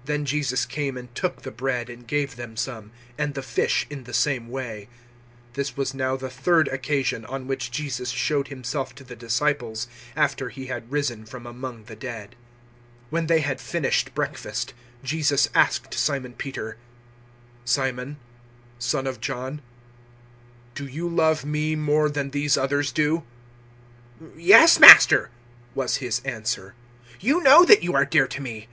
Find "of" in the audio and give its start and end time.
19.06-19.20